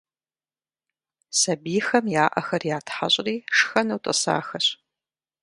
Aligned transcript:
Сабийхэм 1.39 2.05
я 2.23 2.25
ӏэхэр 2.33 2.63
ятхьэщӏри 2.77 3.35
шхэну 3.57 3.99
тӏысахэщ. 4.03 4.67